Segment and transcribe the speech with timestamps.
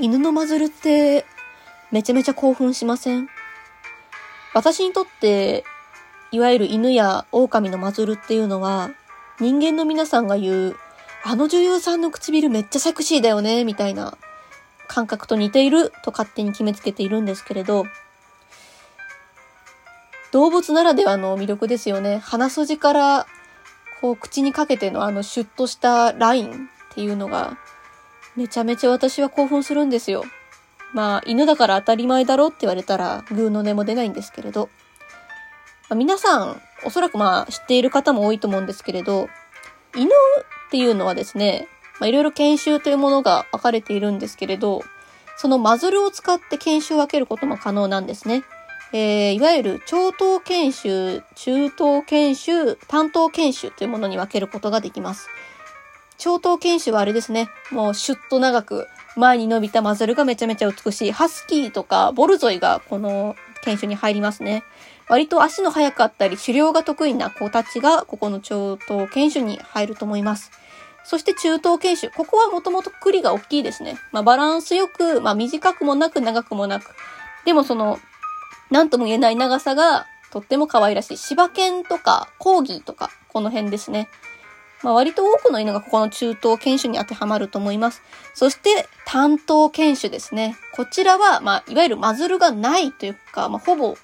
[0.00, 1.26] 犬のマズルって
[1.90, 3.28] めちゃめちゃ興奮しません？
[4.54, 5.64] 私にとって、
[6.32, 8.90] いわゆる犬や狼のマズルっていうのは、
[9.40, 10.76] 人間の皆さんが言う、
[11.24, 14.16] あの女優さんの唇めっちゃセクシーだよね、みたいな
[14.88, 17.84] 感覚と似ていると勝手に決めつけているんですけれど、
[20.32, 22.18] 動物ならではの魅力ですよね。
[22.18, 23.26] 鼻筋から、
[24.00, 27.58] こう、口にかけてのあのシュッとしたラインっていうのが、
[28.36, 30.24] めちゃめちゃ私は興奮するんですよ。
[30.92, 34.68] まあ、犬だから当たり前だろって言われたら、グーの音も出ないんですけれど。
[35.88, 39.28] まあ皆さん、おそらくまあ、知っている方も多いと思うんですけれど、
[39.96, 44.82] 犬っていうのはですね、まあ、いろいろ研修というものが分かれているんですけれど、
[45.36, 48.42] そのマズルを使って研修を分けることも可能なんですね。
[48.92, 55.28] えー、いわゆる超等研修、中等研修、担当研修というものに分けることができます。
[56.20, 57.48] 超等研修はあれですね。
[57.72, 58.86] もうシュッと長く
[59.16, 61.12] 前に伸びたマズルがめちゃめちゃ美しい。
[61.12, 64.62] ハスキーとかボルゾイがこの研修に入りますね。
[65.08, 70.52] 割と足の速かったり狩猟が得意な子たちがここの超等研修に入ると思います。
[71.04, 72.10] そして中等研修。
[72.10, 73.96] ここはもともと栗が大きいですね。
[74.12, 76.94] まあバランスよく、まあ短くもなく長くもなく。
[77.46, 77.98] でもその、
[78.70, 81.16] なんとも言えない長さがとっても可愛らしい。
[81.16, 84.08] 柴犬とかコーギーとか、この辺ですね。
[84.82, 88.02] まあ割と多くの犬がここの中等犬種に当てはまると思います。
[88.34, 90.56] そして、担当犬種ですね。
[90.74, 93.96] こちらは、まあ、いわゆるマズルがないというか、まあ、ほぼ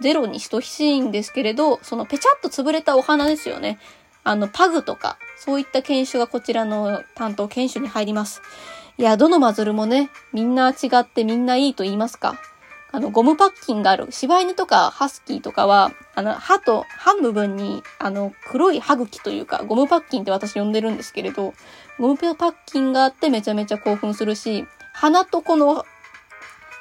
[0.00, 3.78] ゼロに等しいんですけれど、そのペチャッと潰れたお花ですよね。
[4.22, 8.40] あの、パグとか、そういった犬種がこちらの担当犬種に入ります。
[8.96, 12.38] いや、どのマズルもね、みんな違ってみんないいと言いますか。
[12.92, 14.06] あの、ゴムパッキンがある。
[14.10, 21.54] 柴犬とかハスキーとかは、あの、歯と、歯部分に、あの、黒い歯茎というか、ゴムパッキンって私呼んでるんですけれど、
[21.98, 25.84] ゴムパッキンがあってめちゃめちゃ興奮するし、鼻とこの、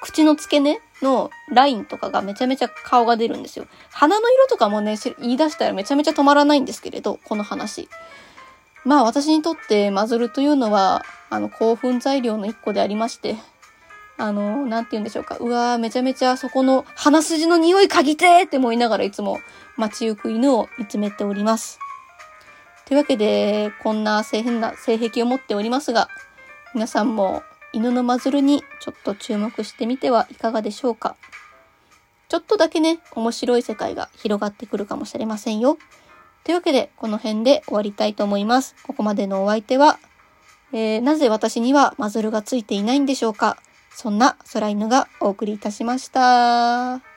[0.02, 3.66] 口の付け根のラインとかがめちゃめちゃ顔が出るんですよ。
[3.90, 7.88] 鼻の色とかもね、言い出したらめちゃめちゃ止まらないんですけれど、この話。
[8.84, 13.38] まあ私にとってマズルというのは、あの、興奮材料の一個でありまして、
[14.18, 15.38] あの、なんて言うんでしょうか。
[15.38, 19.40] うわーめちゃめちゃそこの鼻筋の匂い嗅ぎてーって思いながらいつも
[19.76, 21.80] 街行く犬を見つめております。
[22.86, 26.10] というわけで、こんな性変な性癖を持っておりますが、
[26.74, 31.16] 皆さんも犬のマズルにちょっと注目してみてはいかがでしょうか。
[32.30, 35.78] ちょっとだけね、面白い世界が広がってくるかもしれませんよ。
[36.44, 38.76] というわけで、この辺で終わりたいと思います。
[38.84, 39.98] ここまでのお相手は、
[40.72, 43.58] えー、なぜ私にはマズルがついていないんでしょうか
[43.96, 47.13] そんな空犬がお送りいたしました。